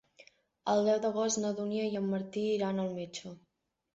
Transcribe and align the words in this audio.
El 0.71 0.79
deu 0.87 1.01
d'agost 1.03 1.39
na 1.43 1.51
Dúnia 1.59 1.85
i 1.91 1.99
en 2.01 2.09
Martí 2.13 2.45
iran 2.55 2.83
al 2.85 2.91
metge. 2.97 3.37